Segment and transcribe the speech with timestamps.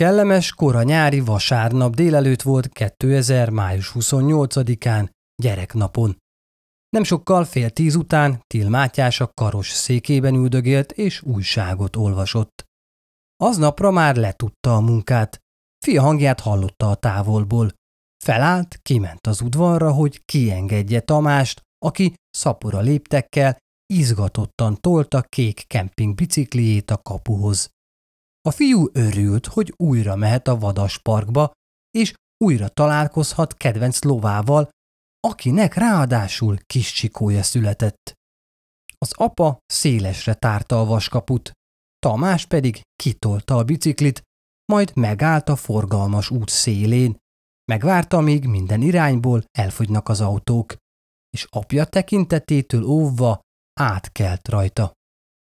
[0.00, 3.50] Kellemes kora nyári vasárnap délelőtt volt 2000.
[3.50, 5.08] május 28-án,
[5.42, 6.16] gyereknapon.
[6.88, 12.64] Nem sokkal fél tíz után Til Mátyás a karos székében üldögélt és újságot olvasott.
[13.36, 15.38] Aznapra már letudta a munkát.
[15.84, 17.72] Fia hangját hallotta a távolból.
[18.24, 23.56] Felállt, kiment az udvarra, hogy kiengedje Tamást, aki szapora léptekkel
[23.94, 27.74] izgatottan tolta kék kemping bicikliét a kapuhoz.
[28.46, 31.52] A fiú örült, hogy újra mehet a vadas parkba,
[31.90, 34.68] és újra találkozhat kedvenc lovával,
[35.20, 38.12] akinek ráadásul kis csikója született.
[38.98, 41.50] Az apa szélesre tárta a vaskaput,
[41.98, 44.22] Tamás pedig kitolta a biciklit,
[44.72, 47.16] majd megállt a forgalmas út szélén,
[47.72, 50.76] megvárta, míg minden irányból elfogynak az autók,
[51.30, 53.40] és apja tekintetétől óvva
[53.80, 54.92] átkelt rajta.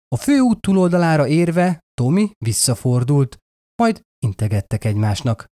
[0.08, 3.36] A főút túloldalára érve Tomi visszafordult,
[3.82, 5.46] majd integettek egymásnak.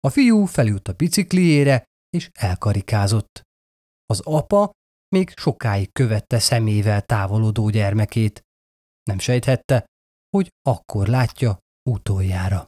[0.00, 1.84] A fiú felült a bicikliére,
[2.16, 3.42] és elkarikázott.
[4.06, 4.70] Az apa
[5.08, 8.42] még sokáig követte szemével távolodó gyermekét.
[9.02, 9.84] Nem sejthette,
[10.36, 11.58] hogy akkor látja
[11.90, 12.66] utoljára.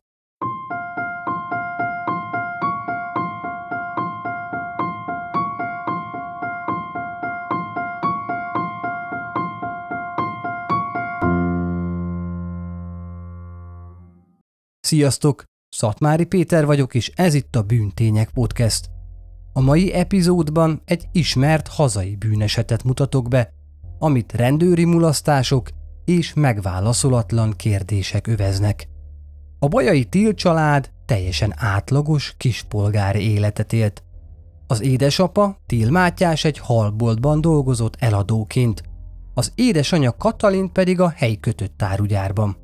[14.90, 15.44] Sziasztok!
[15.68, 18.90] Szatmári Péter vagyok, és ez itt a Bűntények Podcast.
[19.52, 23.52] A mai epizódban egy ismert hazai bűnesetet mutatok be,
[23.98, 25.68] amit rendőri mulasztások
[26.04, 28.88] és megválaszolatlan kérdések öveznek.
[29.58, 34.02] A Bajai Til család teljesen átlagos kispolgári életet élt.
[34.66, 38.82] Az édesapa, Til Mátyás egy halboltban dolgozott eladóként,
[39.34, 42.59] az édesanyja Katalin pedig a helyi kötött árugyárban.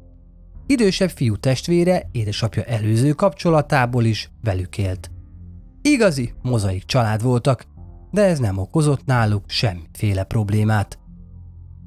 [0.67, 5.11] Idősebb fiú testvére édesapja előző kapcsolatából is velük élt.
[5.83, 7.67] Igazi, mozaik család voltak,
[8.11, 10.99] de ez nem okozott náluk semmiféle problémát.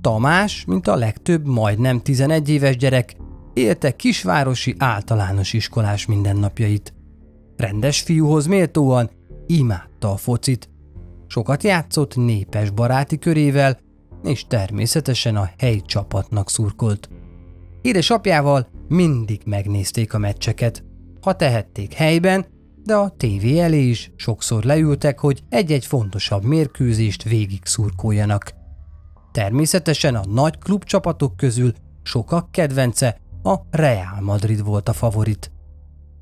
[0.01, 3.15] Tamás, mint a legtöbb majdnem 11 éves gyerek,
[3.53, 6.93] élte kisvárosi általános iskolás mindennapjait.
[7.57, 9.09] Rendes fiúhoz méltóan
[9.47, 10.69] imádta a focit.
[11.27, 13.79] Sokat játszott népes baráti körével,
[14.23, 17.09] és természetesen a helyi csapatnak szurkolt.
[17.81, 20.83] Édesapjával mindig megnézték a meccseket.
[21.21, 22.45] Ha tehették helyben,
[22.83, 28.53] de a tévé elé is sokszor leültek, hogy egy-egy fontosabb mérkőzést végig szurkoljanak.
[29.31, 31.73] Természetesen a nagy klubcsapatok közül
[32.03, 35.51] sokak kedvence a Real Madrid volt a favorit.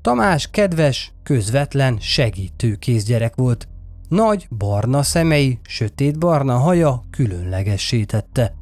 [0.02, 3.68] Tamás kedves, közvetlen, segítő kézgyerek volt.
[4.08, 8.54] Nagy, barna szemei, sötét barna haja különlegessé tette.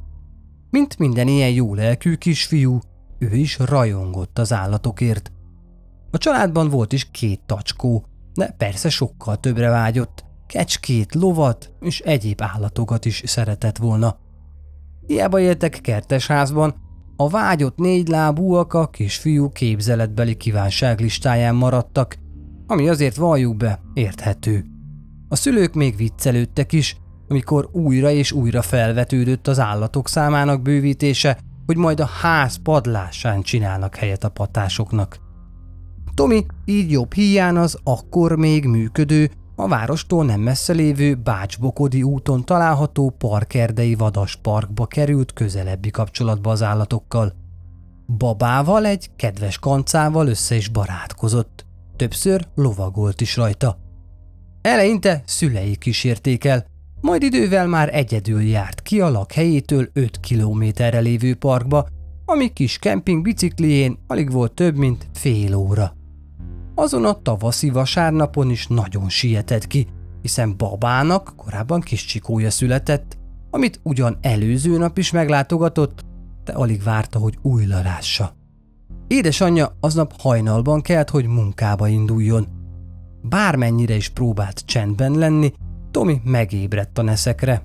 [0.70, 2.78] Mint minden ilyen jó lelkű kisfiú,
[3.18, 5.32] ő is rajongott az állatokért.
[6.10, 8.04] A családban volt is két tacskó,
[8.34, 10.24] de persze sokkal többre vágyott.
[10.46, 14.16] Kecskét, lovat és egyéb állatokat is szeretett volna.
[15.06, 16.74] Hiába éltek kertesházban,
[17.16, 22.18] a vágyott négy lábúak a kisfiú képzeletbeli kívánság listáján maradtak,
[22.66, 24.64] ami azért valljuk be, érthető.
[25.28, 26.96] A szülők még viccelődtek is,
[27.28, 33.96] amikor újra és újra felvetődött az állatok számának bővítése, hogy majd a ház padlásán csinálnak
[33.96, 35.18] helyet a patásoknak.
[36.14, 42.44] Tomi így jobb híján az akkor még működő, a várostól nem messze lévő Bácsbokodi úton
[42.44, 47.32] található parkerdei vadas parkba került közelebbi kapcsolatba az állatokkal.
[48.16, 51.66] Babával egy kedves kancával össze is barátkozott.
[51.96, 53.78] Többször lovagolt is rajta.
[54.62, 56.66] Eleinte szülei kísérték el,
[57.00, 61.86] majd idővel már egyedül járt ki a lakhelyétől 5 kilométerre lévő parkba,
[62.24, 65.92] ami kis kemping biciklién alig volt több, mint fél óra.
[66.74, 69.86] Azon a tavaszi vasárnapon is nagyon sietett ki,
[70.22, 73.18] hiszen babának korábban kis csikója született,
[73.50, 76.04] amit ugyan előző nap is meglátogatott,
[76.44, 78.34] de alig várta, hogy újra lássa.
[79.06, 82.46] Édesanyja aznap hajnalban kelt, hogy munkába induljon.
[83.22, 85.52] Bármennyire is próbált csendben lenni,
[85.96, 87.62] Tomi megébredt a neszekre.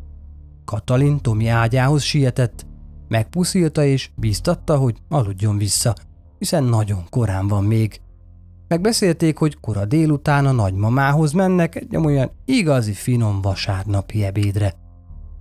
[0.66, 2.66] Katalin Tomi ágyához sietett,
[3.08, 5.96] megpuszilta és biztatta, hogy aludjon vissza,
[6.38, 8.02] hiszen nagyon korán van még.
[8.68, 14.74] Megbeszélték, hogy kora délután a nagymamához mennek egy olyan igazi finom vasárnapi ebédre.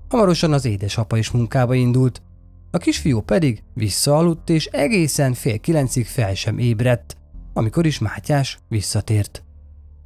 [0.09, 2.23] Hamarosan az édesapa is munkába indult,
[2.71, 7.17] a kisfiú pedig visszaaludt és egészen fél kilencig fel sem ébredt,
[7.53, 9.45] amikor is Mátyás visszatért.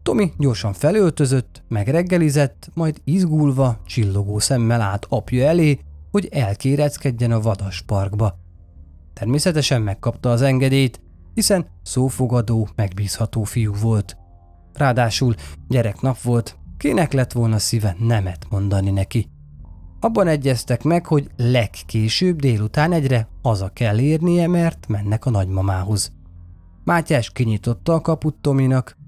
[0.05, 5.79] Tomi gyorsan felöltözött, megreggelizett, majd izgulva, csillogó szemmel át apja elé,
[6.11, 8.39] hogy elkéreckedjen a vadas parkba.
[9.15, 11.01] Természetesen megkapta az engedélyt,
[11.35, 14.17] hiszen szófogadó, megbízható fiú volt.
[14.73, 15.35] Ráadásul
[15.69, 19.29] gyereknap volt, kinek lett volna szíve nemet mondani neki.
[20.01, 26.13] Abban egyeztek meg, hogy legkésőbb délután egyre haza kell érnie, mert mennek a nagymamához.
[26.85, 29.03] Mátyás kinyitotta a kaput Tominak.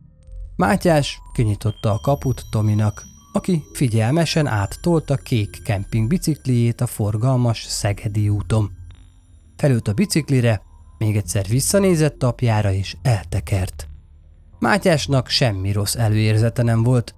[0.56, 8.70] Mátyás kinyitotta a kaput Tominak, aki figyelmesen áttolta kék kemping bicikliét a forgalmas Szegedi úton.
[9.56, 10.62] Felült a biciklire,
[10.98, 13.88] még egyszer visszanézett apjára és eltekert.
[14.58, 17.14] Mátyásnak semmi rossz előérzete nem volt.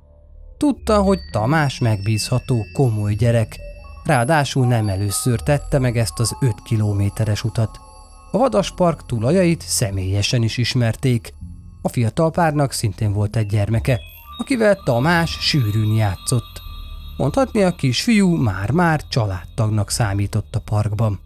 [0.56, 3.58] Tudta, hogy Tamás megbízható, komoly gyerek,
[4.04, 7.80] ráadásul nem először tette meg ezt az 5 kilométeres utat.
[8.30, 11.34] A vadaspark tulajait személyesen is ismerték.
[11.88, 14.00] A fiatal párnak szintén volt egy gyermeke,
[14.38, 16.62] akivel Tamás sűrűn játszott.
[17.16, 21.20] Mondhatni a kisfiú már-már családtagnak számított a parkban.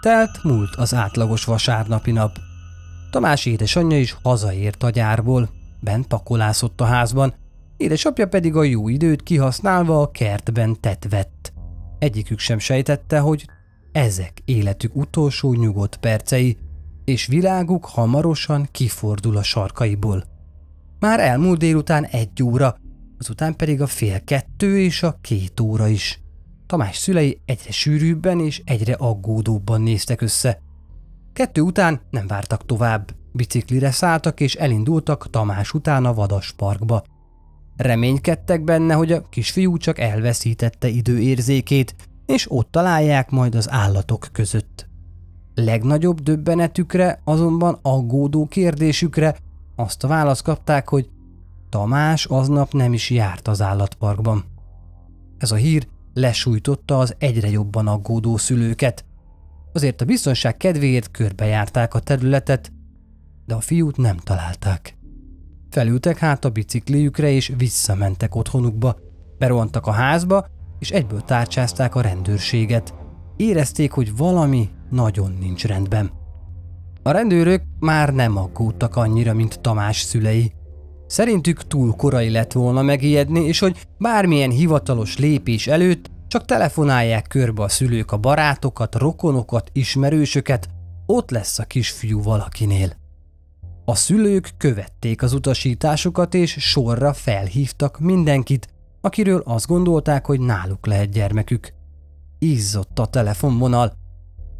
[0.00, 2.36] Telt múlt az átlagos vasárnapi nap.
[3.10, 5.48] Tamás édesanyja is hazaért a gyárból,
[5.80, 7.34] bent pakolászott a házban,
[7.76, 11.52] édesapja pedig a jó időt kihasználva a kertben tett vett.
[11.98, 13.48] Egyikük sem sejtette, hogy
[13.92, 16.56] ezek életük utolsó nyugodt percei,
[17.06, 20.24] és világuk hamarosan kifordul a sarkaiból.
[21.00, 22.76] Már elmúlt délután egy óra,
[23.18, 26.20] azután pedig a fél kettő és a két óra is.
[26.66, 30.58] Tamás szülei egyre sűrűbben és egyre aggódóbban néztek össze.
[31.32, 37.04] Kettő után nem vártak tovább, biciklire szálltak és elindultak Tamás után a vadas parkba.
[37.76, 41.94] Reménykedtek benne, hogy a kisfiú csak elveszítette időérzékét,
[42.26, 44.88] és ott találják majd az állatok között.
[45.58, 49.36] Legnagyobb döbbenetükre, azonban aggódó kérdésükre
[49.76, 51.08] azt a választ kapták, hogy
[51.68, 54.44] Tamás aznap nem is járt az állatparkban.
[55.38, 59.04] Ez a hír lesújtotta az egyre jobban aggódó szülőket.
[59.72, 62.72] Azért a biztonság kedvéért körbejárták a területet,
[63.46, 64.96] de a fiút nem találták.
[65.70, 68.96] Felültek hát a bicikliükre és visszamentek otthonukba,
[69.38, 70.46] berohantak a házba,
[70.78, 72.94] és egyből tárcsázták a rendőrséget.
[73.36, 76.10] Érezték, hogy valami nagyon nincs rendben.
[77.02, 80.52] A rendőrök már nem aggódtak annyira, mint Tamás szülei.
[81.06, 87.62] Szerintük túl korai lett volna megijedni, és hogy bármilyen hivatalos lépés előtt csak telefonálják körbe
[87.62, 90.68] a szülők a barátokat, rokonokat, ismerősöket,
[91.06, 92.92] ott lesz a kisfiú valakinél.
[93.84, 98.68] A szülők követték az utasításokat, és sorra felhívtak mindenkit,
[99.00, 101.72] akiről azt gondolták, hogy náluk lehet gyermekük.
[102.38, 103.92] Izzott a telefonvonal.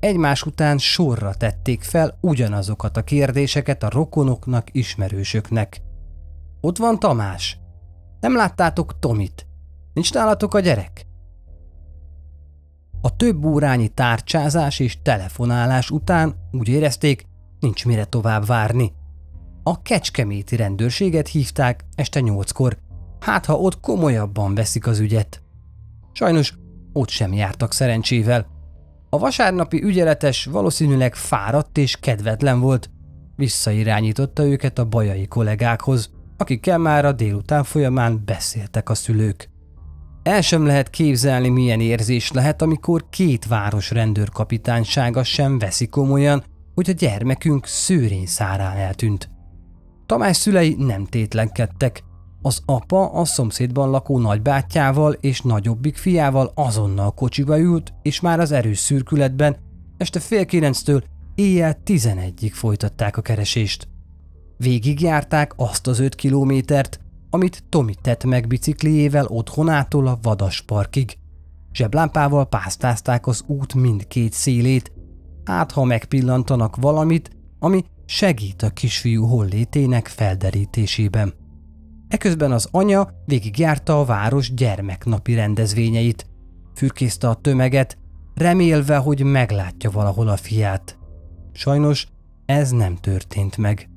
[0.00, 5.82] Egymás után sorra tették fel ugyanazokat a kérdéseket a rokonoknak, ismerősöknek.
[6.60, 7.58] Ott van Tamás.
[8.20, 9.46] Nem láttátok Tomit?
[9.92, 11.06] Nincs nálatok a gyerek?
[13.00, 17.26] A több órányi tárcsázás és telefonálás után úgy érezték,
[17.60, 18.92] nincs mire tovább várni.
[19.62, 22.78] A kecskeméti rendőrséget hívták este nyolckor,
[23.20, 25.42] hát ha ott komolyabban veszik az ügyet.
[26.12, 26.54] Sajnos
[26.92, 28.46] ott sem jártak szerencsével.
[29.16, 32.90] A vasárnapi ügyeletes valószínűleg fáradt és kedvetlen volt,
[33.36, 39.48] visszairányította őket a bajai kollégákhoz, akikkel már a délután folyamán beszéltek a szülők.
[40.22, 46.90] El sem lehet képzelni, milyen érzés lehet, amikor két város rendőrkapitánysága sem veszi komolyan, hogy
[46.90, 49.30] a gyermekünk szőrény szárán eltűnt.
[50.06, 52.02] Tamás szülei nem tétlenkedtek.
[52.46, 58.52] Az apa a szomszédban lakó nagybátyjával és nagyobbik fiával azonnal kocsiba ült, és már az
[58.52, 59.56] erős szürkületben
[59.96, 63.88] este fél kilenctől éjjel tizenegyig folytatták a keresést.
[64.56, 67.00] Végigjárták azt az öt kilométert,
[67.30, 71.18] amit Tomi tett meg bicikliével otthonától a vadasparkig.
[71.72, 74.92] Zseblámpával pásztázták az út mindkét szélét,
[75.44, 81.44] hát ha megpillantanak valamit, ami segít a kisfiú hollétének felderítésében.
[82.08, 86.26] Eközben az anya végigjárta a város gyermeknapi rendezvényeit,
[86.74, 87.98] fürkészte a tömeget,
[88.34, 90.98] remélve, hogy meglátja valahol a fiát.
[91.52, 92.06] Sajnos
[92.46, 93.88] ez nem történt meg.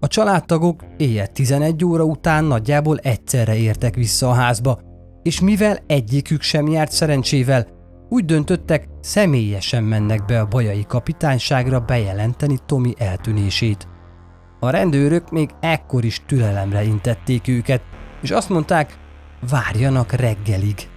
[0.00, 4.80] A családtagok éjjel 11 óra után nagyjából egyszerre értek vissza a házba,
[5.22, 7.66] és mivel egyikük sem járt szerencsével,
[8.08, 13.88] úgy döntöttek, személyesen mennek be a bajai kapitányságra bejelenteni Tomi eltűnését.
[14.60, 17.82] A rendőrök még ekkor is türelemre intették őket,
[18.22, 18.98] és azt mondták,
[19.50, 20.88] várjanak reggelig.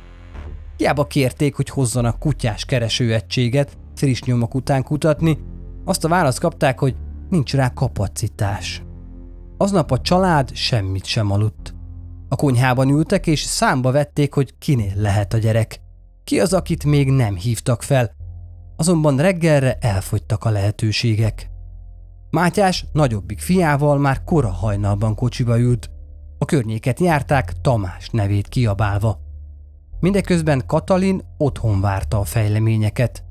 [0.77, 5.38] Hiába kérték, hogy hozzanak kutyás keresőegységet friss nyomok után kutatni,
[5.86, 6.96] azt a választ kapták, hogy
[7.29, 8.84] nincs rá kapacitás.
[9.58, 11.75] Aznap a család semmit sem aludt.
[12.29, 15.82] A konyhában ültek és számba vették, hogy kinél lehet a gyerek.
[16.24, 18.12] Ki az, akit még nem hívtak fel,
[18.75, 21.52] azonban reggelre elfogytak a lehetőségek.
[22.34, 25.90] Mátyás nagyobbik fiával már kora hajnalban kocsiba ült.
[26.38, 29.20] A környéket járták Tamás nevét kiabálva.
[30.00, 33.24] Mindeközben Katalin otthon várta a fejleményeket.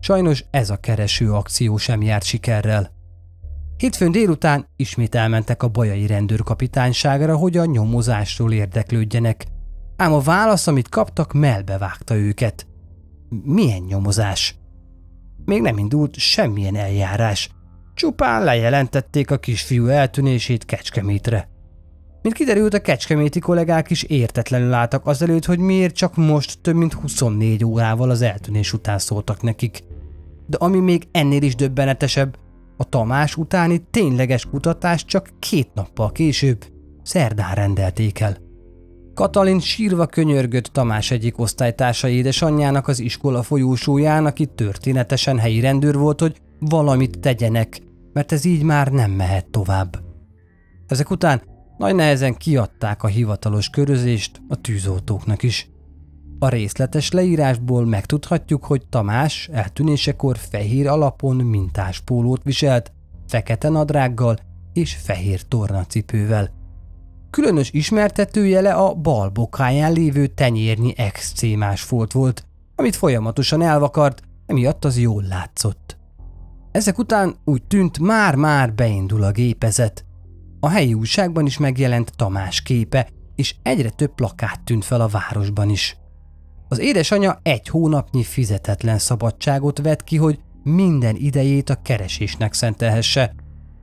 [0.00, 2.90] Sajnos ez a kereső akció sem járt sikerrel.
[3.76, 9.46] Hétfőn délután ismét elmentek a bajai rendőrkapitányságra, hogy a nyomozásról érdeklődjenek.
[9.96, 12.66] Ám a válasz, amit kaptak, melbevágta őket.
[13.44, 14.58] Milyen nyomozás?
[15.44, 17.50] Még nem indult semmilyen eljárás.
[17.94, 21.48] Csupán lejelentették a kisfiú eltűnését Kecskemétre.
[22.22, 26.92] Mint kiderült, a kecskeméti kollégák is értetlenül álltak azelőtt, hogy miért csak most több mint
[26.92, 29.80] 24 órával az eltűnés után szóltak nekik.
[30.46, 32.36] De ami még ennél is döbbenetesebb,
[32.76, 36.64] a Tamás utáni tényleges kutatást csak két nappal később,
[37.02, 38.36] szerdán rendelték el.
[39.14, 46.20] Katalin sírva könyörgött Tamás egyik osztálytársa édesanyjának az iskola folyósóján, aki történetesen helyi rendőr volt,
[46.20, 47.80] hogy valamit tegyenek,
[48.12, 50.02] mert ez így már nem mehet tovább.
[50.86, 51.42] Ezek után
[51.78, 55.68] nagy nehezen kiadták a hivatalos körözést a tűzoltóknak is.
[56.38, 62.92] A részletes leírásból megtudhatjuk, hogy Tamás eltűnésekor fehér alapon mintás pólót viselt,
[63.26, 64.38] fekete nadrággal
[64.72, 66.50] és fehér tornacipővel.
[67.30, 74.98] Különös ismertetőjele a bal bokáján lévő tenyérnyi excémás folt volt, amit folyamatosan elvakart, emiatt az
[74.98, 75.98] jól látszott.
[76.74, 80.04] Ezek után úgy tűnt, már-már beindul a gépezet.
[80.60, 85.68] A helyi újságban is megjelent Tamás képe, és egyre több plakát tűnt fel a városban
[85.68, 85.96] is.
[86.68, 93.34] Az édesanyja egy hónapnyi fizetetlen szabadságot vett ki, hogy minden idejét a keresésnek szentelhesse,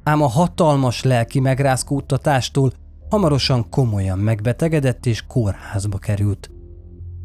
[0.04, 2.74] ám a hatalmas lelki megrázkódtatástól
[3.10, 6.52] hamarosan komolyan megbetegedett és kórházba került.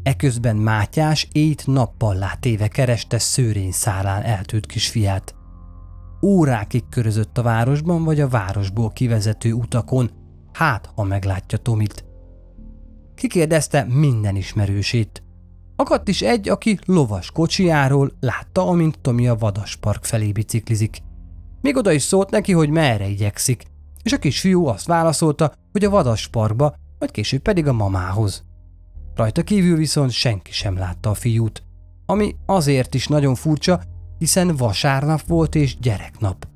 [0.03, 5.35] Eközben Mátyás éjt nappal látéve kereste szőrény szálán eltűnt kisfiát.
[6.21, 10.09] Órákig körözött a városban vagy a városból kivezető utakon,
[10.53, 12.05] hát ha meglátja Tomit.
[13.15, 15.23] Kikérdezte minden ismerősét.
[15.75, 20.97] Akadt is egy, aki lovas kocsiáról látta, amint Tomi a vadaspark felé biciklizik.
[21.61, 23.63] Még oda is szólt neki, hogy merre igyekszik,
[24.03, 28.45] és a kisfiú azt válaszolta, hogy a vadasparkba, majd később pedig a mamához.
[29.15, 31.63] Rajta kívül viszont senki sem látta a fiút,
[32.05, 33.81] ami azért is nagyon furcsa,
[34.19, 36.47] hiszen vasárnap volt és gyereknap.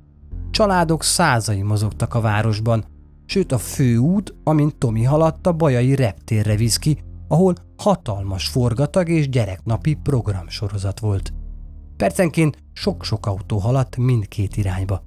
[0.50, 2.84] Családok százai mozogtak a városban,
[3.26, 9.28] sőt a főút, amint Tomi haladt, a bajai reptérre visz ki, ahol hatalmas forgatag és
[9.28, 11.32] gyereknapi programsorozat volt.
[11.96, 15.02] Percenként sok-sok autó haladt mindkét irányba.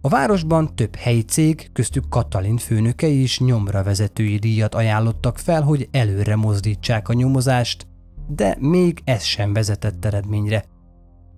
[0.00, 5.88] A városban több helyi cég, köztük Katalin főnökei is nyomra vezetői díjat ajánlottak fel, hogy
[5.90, 7.86] előre mozdítsák a nyomozást,
[8.28, 10.64] de még ez sem vezetett eredményre.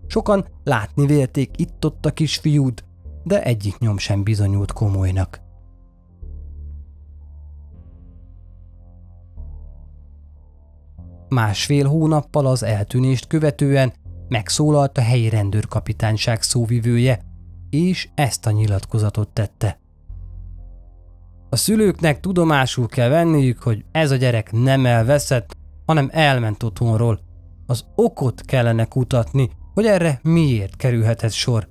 [0.06, 2.84] Sokan látni vélték itt-ott a kisfiút,
[3.22, 5.40] de egyik nyom sem bizonyult komolynak.
[11.28, 13.92] Másfél hónappal az eltűnést követően
[14.28, 17.24] megszólalt a helyi rendőrkapitányság szóvivője,
[17.70, 19.80] és ezt a nyilatkozatot tette.
[21.50, 25.56] A szülőknek tudomásul kell venniük, hogy ez a gyerek nem elveszett,
[25.86, 27.20] hanem elment otthonról.
[27.66, 31.68] Az okot kellene kutatni, hogy erre miért kerülhetett sor.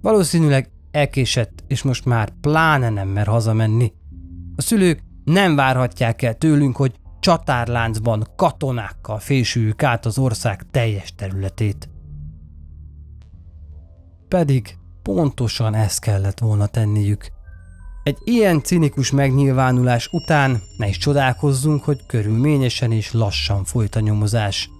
[0.00, 3.92] Valószínűleg elkésett, és most már pláne nem mer hazamenni.
[4.56, 11.88] A szülők nem várhatják el tőlünk, hogy csatárláncban katonákkal fésüljük át az ország teljes területét.
[14.28, 17.26] Pedig pontosan ezt kellett volna tenniük.
[18.02, 24.70] Egy ilyen cinikus megnyilvánulás után ne is csodálkozzunk, hogy körülményesen és lassan folyt a nyomozás.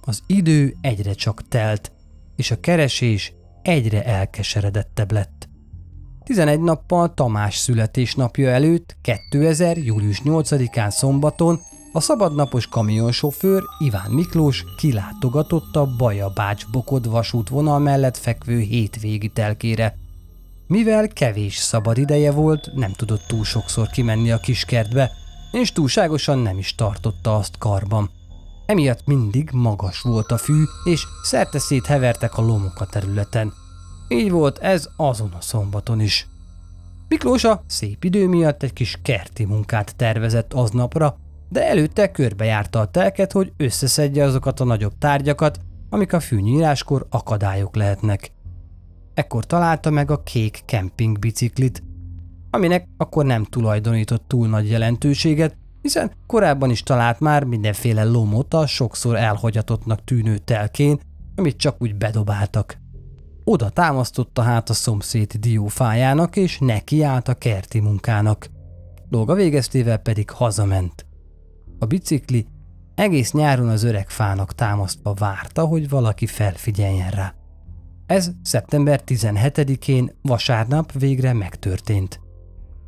[0.00, 1.92] Az idő egyre csak telt,
[2.40, 3.32] és a keresés
[3.62, 5.48] egyre elkeseredettebb lett.
[6.24, 9.76] 11 nappal Tamás születésnapja előtt, 2000.
[9.76, 11.60] július 8-án szombaton
[11.92, 19.96] a szabadnapos kamionsofőr Iván Miklós kilátogatott a Baja-Bács-Bokod vasútvonal mellett fekvő hétvégi telkére.
[20.66, 25.10] Mivel kevés szabad ideje volt, nem tudott túl sokszor kimenni a kiskertbe,
[25.52, 28.10] és túlságosan nem is tartotta azt karban.
[28.70, 33.52] Emiatt mindig magas volt a fű, és szerte hevertek a lomok a területen.
[34.08, 36.28] Így volt ez azon a szombaton is.
[37.08, 41.16] Miklós a szép idő miatt egy kis kerti munkát tervezett aznapra,
[41.48, 47.76] de előtte körbejárta a telket, hogy összeszedje azokat a nagyobb tárgyakat, amik a fűnyíráskor akadályok
[47.76, 48.32] lehetnek.
[49.14, 51.82] Ekkor találta meg a kék kemping biciklit,
[52.50, 58.66] aminek akkor nem tulajdonított túl nagy jelentőséget, hiszen korábban is talált már mindenféle lomot a
[58.66, 61.00] sokszor elhagyatottnak tűnő telkén,
[61.36, 62.78] amit csak úgy bedobáltak.
[63.44, 68.50] Oda támasztotta hát a szomszéd diófájának, és nekiállt a kerti munkának.
[69.08, 71.06] Dolga végeztével pedig hazament.
[71.78, 72.46] A bicikli
[72.94, 77.34] egész nyáron az öreg fának támasztva várta, hogy valaki felfigyeljen rá.
[78.06, 82.20] Ez szeptember 17-én vasárnap végre megtörtént.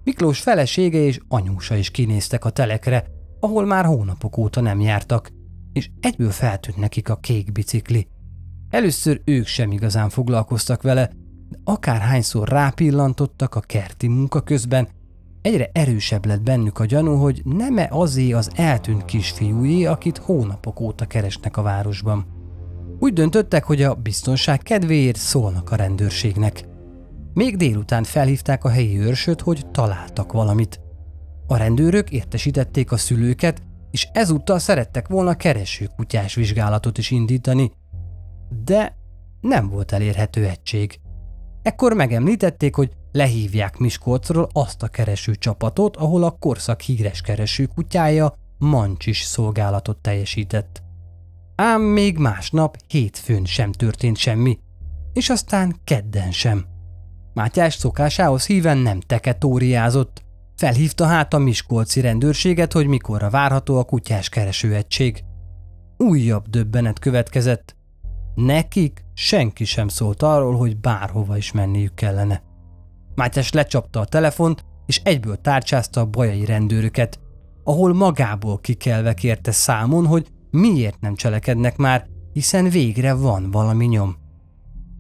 [0.05, 3.05] Miklós felesége és anyósa is kinéztek a telekre,
[3.41, 5.31] ahol már hónapok óta nem jártak,
[5.73, 8.09] és egyből feltűnt nekik a kék bicikli.
[8.71, 11.11] Először ők sem igazán foglalkoztak vele,
[11.49, 14.89] de akárhányszor rápillantottak a kerti munka közben,
[15.43, 21.07] egyre erősebb lett bennük a gyanú, hogy nem-e azé az eltűnt kisfiújé, akit hónapok óta
[21.07, 22.27] keresnek a városban.
[22.99, 26.71] Úgy döntöttek, hogy a biztonság kedvéért szólnak a rendőrségnek.
[27.35, 30.81] Még délután felhívták a helyi őrsöt, hogy találtak valamit.
[31.47, 37.73] A rendőrök értesítették a szülőket, és ezúttal szerettek volna keresőkutyás vizsgálatot is indítani,
[38.65, 38.97] de
[39.41, 41.01] nem volt elérhető egység.
[41.63, 49.21] Ekkor megemlítették, hogy lehívják Miskolcról azt a kereső csapatot, ahol a korszak híres keresőkutyája Mancsis
[49.21, 50.83] szolgálatot teljesített.
[51.57, 54.59] Ám még másnap hétfőn sem történt semmi,
[55.13, 56.72] és aztán kedden sem.
[57.35, 60.25] Mátyás szokásához híven nem teketóriázott,
[60.57, 65.25] felhívta hát a Miskolci rendőrséget, hogy mikorra várható a kutyás keresőegység.
[65.97, 67.77] Újabb döbbenet következett.
[68.35, 72.43] Nekik senki sem szólt arról, hogy bárhova is menniük kellene.
[73.15, 77.21] Mátyás lecsapta a telefont, és egyből tárcsázta a bajai rendőröket,
[77.65, 84.22] ahol magából kikelve kérte számon, hogy miért nem cselekednek már, hiszen végre van valami nyom.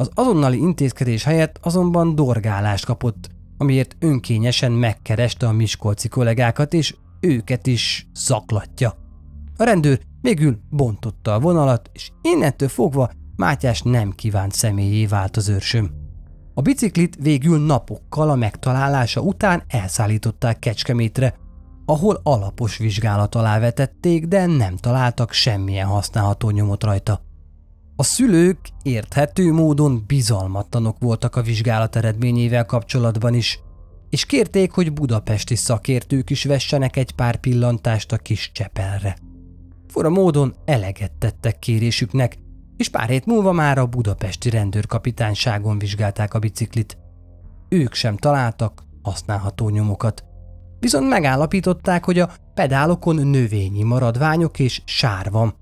[0.02, 3.28] Az azonnali intézkedés helyett azonban dorgálást kapott,
[3.58, 8.94] amiért önkényesen megkereste a miskolci kollégákat, és őket is zaklatja.
[9.56, 15.48] A rendőr végül bontotta a vonalat, és innentől fogva Mátyás nem kívánt személyé vált az
[15.48, 15.90] őrsöm.
[16.54, 21.34] A biciklit végül napokkal a megtalálása után elszállították Kecskemétre,
[21.86, 27.30] ahol alapos vizsgálat alá vetették, de nem találtak semmilyen használható nyomot rajta.
[28.02, 33.60] A szülők érthető módon bizalmatlanok voltak a vizsgálat eredményével kapcsolatban is,
[34.10, 39.16] és kérték, hogy budapesti szakértők is vessenek egy pár pillantást a kis csepelre.
[39.88, 42.38] Fura módon eleget tettek kérésüknek,
[42.76, 46.98] és pár hét múlva már a budapesti rendőrkapitányságon vizsgálták a biciklit.
[47.68, 50.24] Ők sem találtak használható nyomokat.
[50.80, 55.60] Viszont megállapították, hogy a pedálokon növényi maradványok és sár van,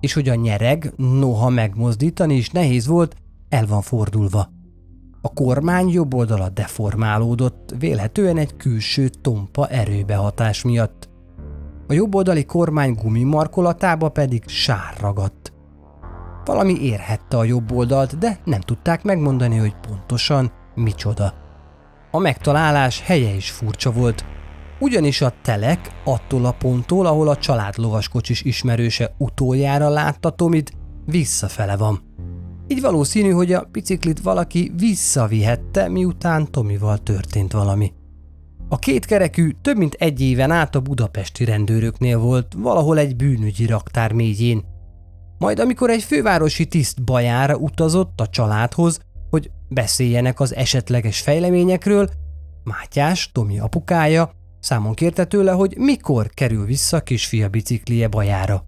[0.00, 3.16] és hogy a nyereg, noha megmozdítani is nehéz volt,
[3.48, 4.48] el van fordulva.
[5.20, 11.08] A kormány jobb oldala deformálódott, vélhetően egy külső tompa erőbehatás miatt.
[11.88, 15.52] A jobboldali kormány gumimarkolatába pedig sár ragadt.
[16.44, 21.32] Valami érhette a jobb oldalt, de nem tudták megmondani, hogy pontosan micsoda.
[22.10, 24.24] A megtalálás helye is furcsa volt,
[24.80, 30.72] ugyanis a telek attól a ponttól, ahol a család lovaskocsis ismerőse utoljára látta Tomit,
[31.06, 32.00] visszafele van.
[32.66, 37.92] Így valószínű, hogy a biciklit valaki visszavihette, miután Tomival történt valami.
[38.68, 43.66] A két kerekű több mint egy éven át a budapesti rendőröknél volt, valahol egy bűnügyi
[43.66, 44.64] raktár mélyén.
[45.38, 52.10] Majd amikor egy fővárosi tiszt bajára utazott a családhoz, hogy beszéljenek az esetleges fejleményekről,
[52.64, 58.64] Mátyás, Tomi apukája, számon kérte tőle, hogy mikor kerül vissza kisfia biciklije bajára.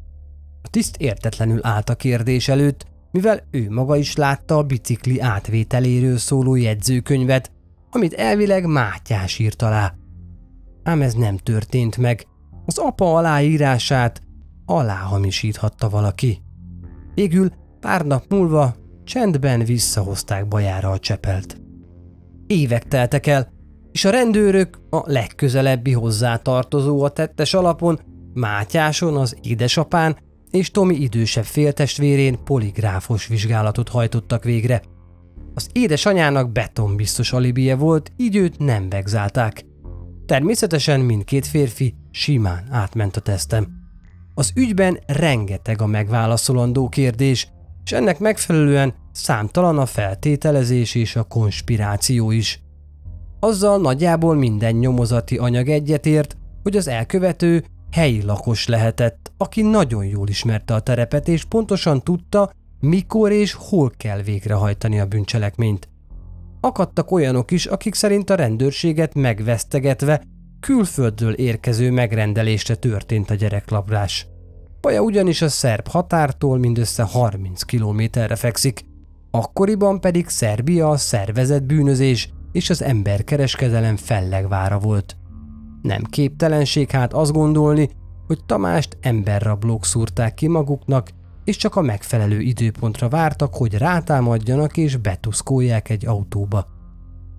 [0.62, 6.18] A tiszt értetlenül állt a kérdés előtt, mivel ő maga is látta a bicikli átvételéről
[6.18, 7.52] szóló jegyzőkönyvet,
[7.90, 9.94] amit elvileg Mátyás írt alá.
[10.82, 12.26] Ám ez nem történt meg,
[12.66, 14.22] az apa aláírását
[14.64, 16.42] aláhamisíthatta valaki.
[17.14, 18.74] Végül pár nap múlva
[19.04, 21.60] csendben visszahozták bajára a csepelt.
[22.46, 23.52] Évek teltek el,
[23.92, 28.00] és a rendőrök a legközelebbi hozzátartozó a tettes alapon,
[28.34, 30.16] Mátyáson, az édesapán
[30.50, 34.82] és Tomi idősebb féltestvérén poligráfos vizsgálatot hajtottak végre.
[35.54, 39.64] Az édesanyának betonbiztos alibije volt, így őt nem vegzálták.
[40.26, 43.66] Természetesen mindkét férfi simán átment a tesztem.
[44.34, 47.48] Az ügyben rengeteg a megválaszolandó kérdés,
[47.84, 52.62] és ennek megfelelően számtalan a feltételezés és a konspiráció is.
[53.40, 60.28] Azzal nagyjából minden nyomozati anyag egyetért, hogy az elkövető helyi lakos lehetett, aki nagyon jól
[60.28, 62.50] ismerte a terepet és pontosan tudta,
[62.80, 65.88] mikor és hol kell végrehajtani a bűncselekményt.
[66.60, 70.22] Akadtak olyanok is, akik szerint a rendőrséget megvesztegetve
[70.60, 74.26] külföldről érkező megrendelésre történt a gyereklabrás.
[74.80, 78.84] Paja ugyanis a szerb határtól mindössze 30 kilométerre fekszik,
[79.30, 85.16] Akkoriban pedig Szerbia a szervezett bűnözés és az emberkereskedelem fellegvára volt.
[85.82, 87.90] Nem képtelenség hát azt gondolni,
[88.26, 91.10] hogy Tamást emberrablók szúrták ki maguknak,
[91.44, 96.66] és csak a megfelelő időpontra vártak, hogy rátámadjanak és betuszkolják egy autóba.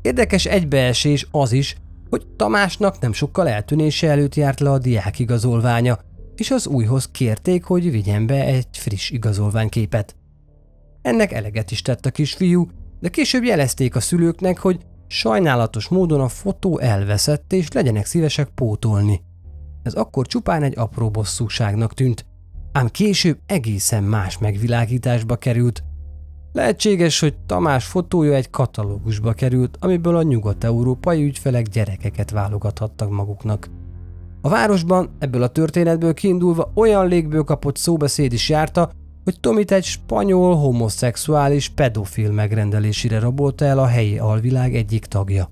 [0.01, 1.75] Érdekes egybeesés az is,
[2.09, 5.99] hogy Tamásnak nem sokkal eltűnése előtt járt le a diák igazolványa,
[6.35, 10.15] és az újhoz kérték, hogy vigyen be egy friss igazolványképet.
[11.01, 12.67] Ennek eleget is tett a kisfiú,
[12.99, 14.79] de később jelezték a szülőknek, hogy
[15.11, 19.21] sajnálatos módon a fotó elveszett, és legyenek szívesek pótolni.
[19.83, 22.25] Ez akkor csupán egy apró bosszúságnak tűnt,
[22.71, 25.83] ám később egészen más megvilágításba került.
[26.53, 33.69] Lehetséges, hogy Tamás fotója egy katalógusba került, amiből a nyugat-európai ügyfelek gyerekeket válogathattak maguknak.
[34.41, 38.91] A városban ebből a történetből kiindulva olyan légből kapott szóbeszéd is járta,
[39.23, 45.49] hogy Tomit egy spanyol homoszexuális pedofil megrendelésére rabolta el a helyi alvilág egyik tagja.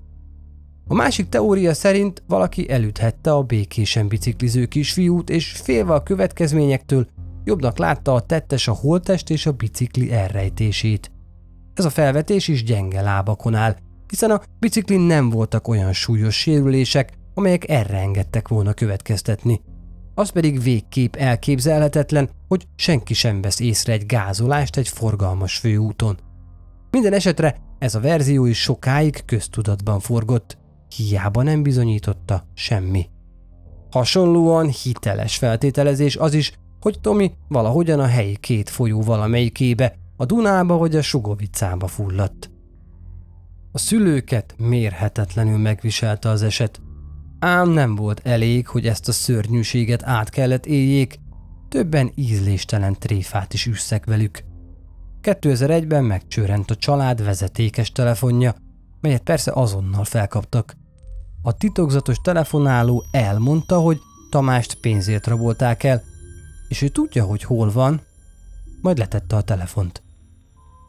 [0.88, 7.06] A másik teória szerint valaki elüthette a békésen bicikliző kisfiút, és félve a következményektől
[7.44, 11.10] jobbnak látta a tettes a holtest és a bicikli elrejtését.
[11.74, 13.76] Ez a felvetés is gyenge lábakon áll,
[14.08, 19.60] hiszen a biciklin nem voltak olyan súlyos sérülések, amelyek erre engedtek volna következtetni.
[20.14, 26.18] Az pedig végképp elképzelhetetlen, hogy senki sem vesz észre egy gázolást egy forgalmas főúton.
[26.90, 30.58] Minden esetre ez a verzió is sokáig köztudatban forgott,
[30.96, 33.08] hiába nem bizonyította semmi.
[33.90, 40.76] Hasonlóan hiteles feltételezés az is, hogy Tomi valahogyan a helyi két folyó valamelyikébe, a Dunába
[40.76, 42.50] vagy a Sugovicába fulladt.
[43.72, 46.80] A szülőket mérhetetlenül megviselte az eset,
[47.40, 51.18] ám nem volt elég, hogy ezt a szörnyűséget át kellett éljék,
[51.68, 54.44] többen ízléstelen tréfát is üsszek velük.
[55.22, 58.54] 2001-ben megcsörent a család vezetékes telefonja,
[59.00, 60.76] melyet persze azonnal felkaptak.
[61.42, 63.98] A titokzatos telefonáló elmondta, hogy
[64.30, 66.02] Tamást pénzért rabolták el,
[66.68, 68.00] és ő tudja, hogy hol van,
[68.80, 70.02] majd letette a telefont.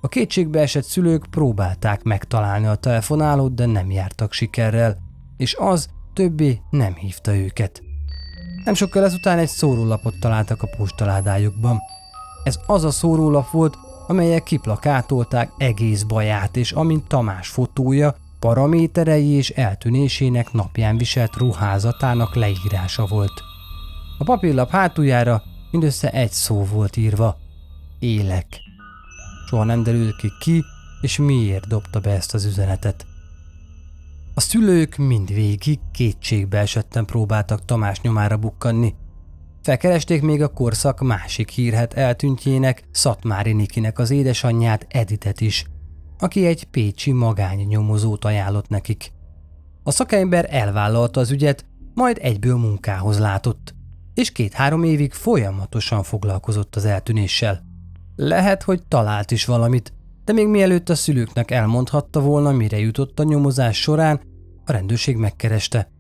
[0.02, 4.98] A kétségbe esett szülők próbálták megtalálni a telefonálót, de nem jártak sikerrel,
[5.38, 7.82] és az többé nem hívta őket.
[8.66, 11.80] Nem sokkal ezután egy szórólapot találtak a postaládájukban.
[12.44, 19.50] Ez az a szórólap volt, amelyek kiplakátolták egész baját, és amint Tamás fotója, paraméterei és
[19.50, 23.44] eltűnésének napján viselt ruházatának leírása volt.
[24.18, 27.38] A papírlap hátuljára mindössze egy szó volt írva.
[28.00, 28.48] Élek.
[29.48, 30.64] Soha nem derült ki ki,
[31.02, 33.06] és miért dobta be ezt az üzenetet.
[34.34, 38.96] A szülők mindvégig kétségbe esetten próbáltak Tamás nyomára bukkanni.
[39.62, 45.66] Felkeresték még a korszak másik hírhet eltűntjének, Szatmári Nikinek az édesanyját Editet is,
[46.20, 49.12] aki egy pécsi magány nyomozót ajánlott nekik.
[49.84, 53.76] A szakember elvállalta az ügyet, majd egyből munkához látott,
[54.14, 57.64] és két-három évig folyamatosan foglalkozott az eltűnéssel.
[58.16, 59.94] Lehet, hogy talált is valamit,
[60.32, 64.22] de még mielőtt a szülőknek elmondhatta volna, mire jutott a nyomozás során,
[64.66, 65.92] a rendőrség megkereste,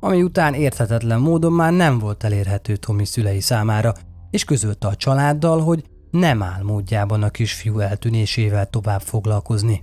[0.00, 3.94] ami után érthetetlen módon már nem volt elérhető Tomi szülei számára,
[4.30, 9.82] és közölte a családdal, hogy nem áll módjában a kisfiú eltűnésével tovább foglalkozni.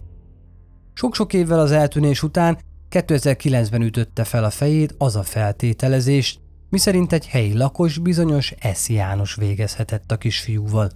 [0.93, 2.57] Sok-sok évvel az eltűnés után
[2.89, 8.89] 2009-ben ütötte fel a fejét az a feltételezést, miszerint egy helyi lakos bizonyos S.
[8.89, 10.91] János végezhetett a kisfiúval.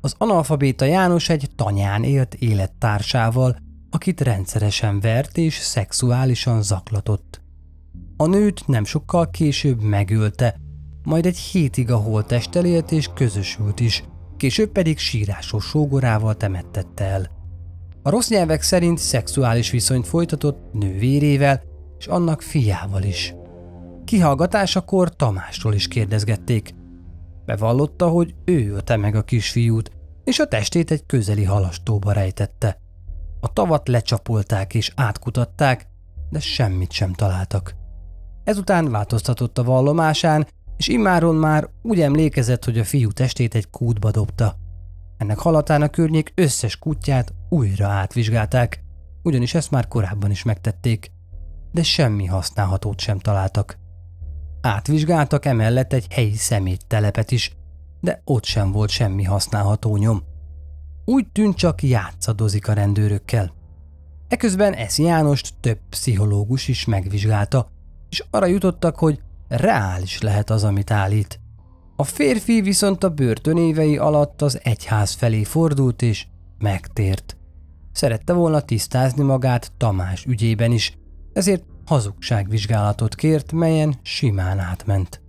[0.00, 3.56] Az analfabéta János egy tanyán élt élettársával,
[3.90, 7.40] akit rendszeresen vert és szexuálisan zaklatott.
[8.16, 10.56] A nőt nem sokkal később megölte,
[11.02, 14.04] majd egy hétig a holttesttel élt és közösült is,
[14.36, 17.30] később pedig sírásos sógorával temettette el.
[18.02, 21.62] A rossz nyelvek szerint szexuális viszonyt folytatott nővérével
[21.98, 23.34] és annak fiával is.
[24.04, 26.74] Kihallgatásakor Tamásról is kérdezgették.
[27.50, 29.90] Bevallotta, hogy ő ölte meg a kisfiút,
[30.24, 32.78] és a testét egy közeli halastóba rejtette.
[33.40, 35.86] A tavat lecsapolták és átkutatták,
[36.28, 37.74] de semmit sem találtak.
[38.44, 44.10] Ezután változtatott a vallomásán, és immáron már úgy emlékezett, hogy a fiú testét egy kútba
[44.10, 44.56] dobta.
[45.16, 48.84] Ennek halatán a környék összes kutyát újra átvizsgálták,
[49.22, 51.12] ugyanis ezt már korábban is megtették,
[51.72, 53.79] de semmi használhatót sem találtak.
[54.60, 57.56] Átvizsgáltak emellett egy helyi szeméttelepet is,
[58.00, 60.22] de ott sem volt semmi használható nyom.
[61.04, 63.52] Úgy tűnt csak játszadozik a rendőrökkel.
[64.28, 67.70] Eközben Eszi Jánost több pszichológus is megvizsgálta,
[68.10, 71.40] és arra jutottak, hogy reális lehet az, amit állít.
[71.96, 76.26] A férfi viszont a börtönévei alatt az egyház felé fordult és
[76.58, 77.36] megtért.
[77.92, 80.98] szerette volna tisztázni magát Tamás ügyében is,
[81.32, 85.20] ezért hazugságvizsgálatot kért, melyen simán átment.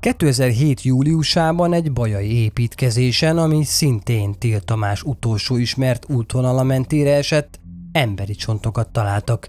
[0.00, 0.82] 2007.
[0.82, 7.60] júliusában egy bajai építkezésen, ami szintén Til Tamás utolsó ismert útvonala mentére esett,
[7.92, 9.48] emberi csontokat találtak.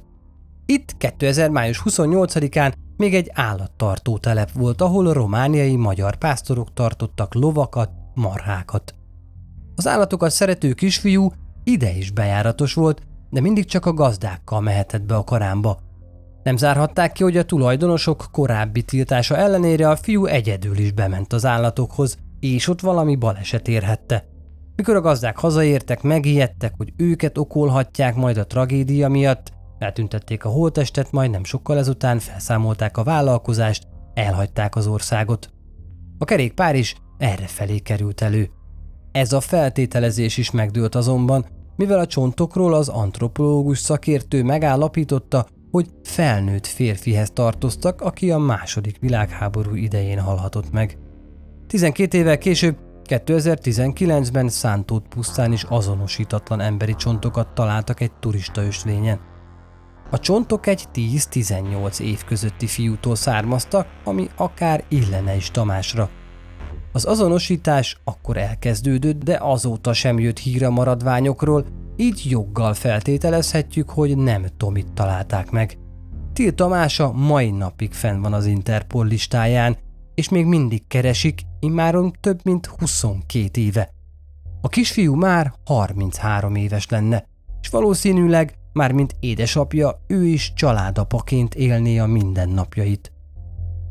[0.66, 1.50] Itt 2000.
[1.50, 8.96] május 28-án még egy állattartó telep volt, ahol romániai magyar pásztorok tartottak lovakat, marhákat.
[9.76, 11.32] Az állatokat szerető kisfiú
[11.64, 15.86] ide is bejáratos volt, de mindig csak a gazdákkal mehetett be a karámba.
[16.48, 21.46] Nem zárhatták ki, hogy a tulajdonosok korábbi tiltása ellenére a fiú egyedül is bement az
[21.46, 24.26] állatokhoz, és ott valami baleset érhette.
[24.76, 31.12] Mikor a gazdák hazaértek, megijedtek, hogy őket okolhatják majd a tragédia miatt, eltüntették a holtestet,
[31.12, 35.50] majd nem sokkal ezután felszámolták a vállalkozást, elhagyták az országot.
[36.18, 38.50] A kerékpár is erre felé került elő.
[39.12, 46.68] Ez a feltételezés is megdőlt azonban, mivel a csontokról az antropológus szakértő megállapította, hogy felnőtt
[46.68, 50.98] férfihez tartoztak, aki a második világháború idején halhatott meg.
[51.68, 52.78] 12 évvel később,
[53.08, 59.20] 2019-ben Szántót pusztán is azonosítatlan emberi csontokat találtak egy turista ösvényen.
[60.12, 66.10] A csontok egy 10-18 év közötti fiútól származtak, ami akár illene is Tamásra.
[66.94, 71.66] Az azonosítás akkor elkezdődött, de azóta sem jött hír a maradványokról,
[71.98, 75.78] így joggal feltételezhetjük, hogy nem Tomit találták meg.
[76.34, 79.78] Til Tamása mai napig fenn van az Interpol listáján,
[80.16, 83.90] és még mindig keresik, immáron több mint 22 éve.
[84.62, 87.26] A kisfiú már 33 éves lenne,
[87.62, 93.12] és valószínűleg, már mint édesapja, ő is családapaként élné a mindennapjait.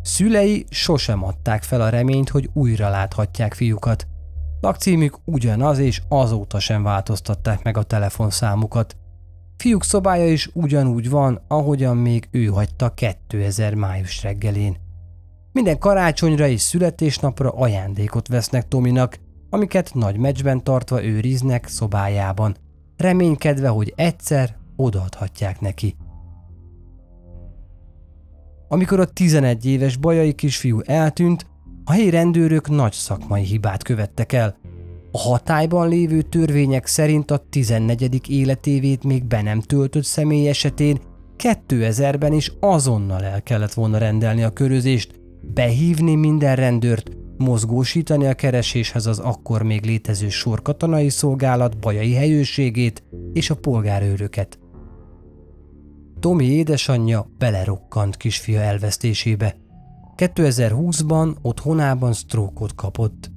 [0.02, 4.06] Szülei sosem adták fel a reményt, hogy újra láthatják fiúkat.
[4.66, 8.96] Lakcímük ugyanaz, és azóta sem változtatták meg a telefonszámukat.
[9.56, 14.76] Fiúk szobája is ugyanúgy van, ahogyan még ő hagyta 2000 május reggelén.
[15.52, 19.18] Minden karácsonyra és születésnapra ajándékot vesznek Tominak,
[19.50, 22.56] amiket nagy meccsben tartva őriznek szobájában,
[22.96, 25.96] reménykedve, hogy egyszer odaadhatják neki.
[28.68, 31.46] Amikor a 11 éves bajai kisfiú eltűnt,
[31.88, 34.56] a helyi rendőrök nagy szakmai hibát követtek el.
[35.12, 38.30] A hatályban lévő törvények szerint a 14.
[38.30, 40.98] életévét még be nem töltött személy esetén
[41.38, 45.20] 2000-ben is azonnal el kellett volna rendelni a körözést,
[45.54, 53.50] behívni minden rendőrt, mozgósítani a kereséshez az akkor még létező sorkatonai szolgálat bajai helyőrségét és
[53.50, 54.58] a polgárőröket.
[56.20, 59.56] Tomi édesanyja belerokkant kisfia elvesztésébe.
[60.16, 63.30] 2020-ban otthonában sztrókot kapott,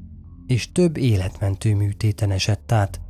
[0.46, 3.02] és több életmentő műtéten esett át.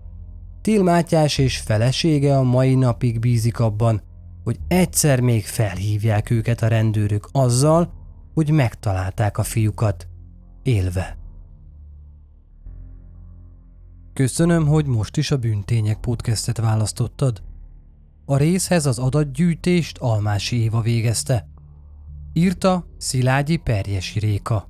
[0.61, 4.01] Til Mátyás és felesége a mai napig bízik abban,
[4.43, 7.93] hogy egyszer még felhívják őket a rendőrök azzal,
[8.33, 10.07] hogy megtalálták a fiúkat,
[10.63, 11.17] élve.
[14.13, 17.43] Köszönöm, hogy most is a Bűntények podcastet választottad.
[18.25, 21.48] A részhez az adatgyűjtést Almási Éva végezte.
[22.33, 24.67] Írta Szilágyi Perjesi Réka.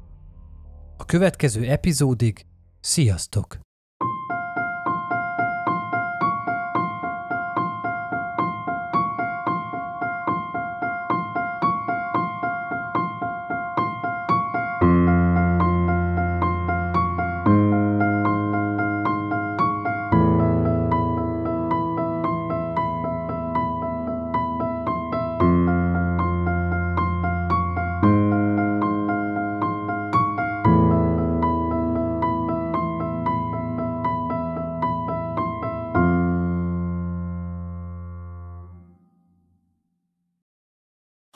[0.97, 2.45] A következő epizódig
[2.79, 3.68] sziasztok!